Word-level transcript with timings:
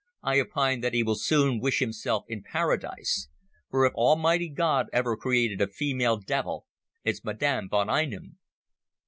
I 0.23 0.39
opine 0.39 0.81
that 0.81 0.95
he 0.95 1.03
will 1.03 1.13
soon 1.13 1.59
wish 1.59 1.77
himself 1.77 2.25
in 2.27 2.41
Paradise. 2.41 3.27
For 3.69 3.85
if 3.85 3.93
Almighty 3.93 4.49
God 4.49 4.87
ever 4.91 5.15
created 5.15 5.61
a 5.61 5.67
female 5.67 6.17
devil 6.17 6.65
it's 7.03 7.23
Madame 7.23 7.69
von 7.69 7.87
Einem." 7.87 8.39